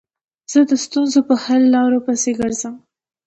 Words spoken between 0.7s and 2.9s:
ستونزو په حل لارو پيسي ګرځم.